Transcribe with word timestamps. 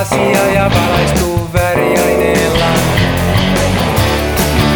asia 0.00 0.46
ja 0.46 0.70
valaistuu 0.70 1.48
värjäineellä. 1.52 2.66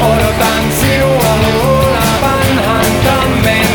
Odotan 0.00 0.64
sinua 0.80 1.36
luona 1.52 2.06
vanhan 2.22 2.86
tammen. 3.04 3.68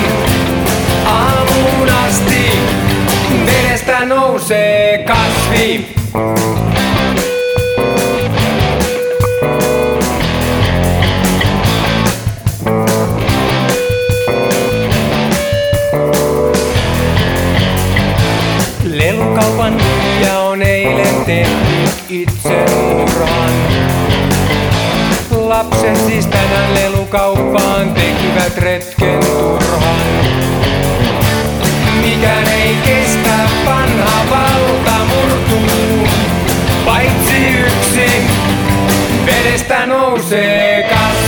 Aamuun 1.05 1.89
asti 1.89 2.51
vedestä 3.45 4.05
nousee 4.05 4.97
kasvi. 4.97 5.95
On 20.59 20.65
eilen 20.65 21.25
tehnyt 21.25 21.91
itsemurhan. 22.09 23.51
Lapset 25.31 26.05
siis 26.07 26.25
tänään 26.25 26.73
lelukauppaan 26.73 27.93
tekivät 27.93 28.57
retken 28.57 29.19
turhan. 29.19 29.95
Mikään 32.01 32.47
ei 32.47 32.75
kestä, 32.85 33.39
vanha 33.65 34.25
valta 34.29 35.05
murtuu. 35.05 36.07
Paitsi 36.85 37.47
yksi, 37.47 38.11
vedestä 39.25 39.85
nousee 39.85 40.83
kasvu. 40.89 41.18